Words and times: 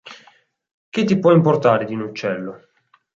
Che 0.89 1.03
ti 1.03 1.19
può 1.19 1.31
importare 1.31 1.85
di 1.85 1.93
un 1.93 2.01
uccello? 2.01 2.59